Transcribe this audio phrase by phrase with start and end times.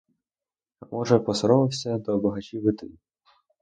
[0.79, 2.91] А може, посоромився до багачів іти.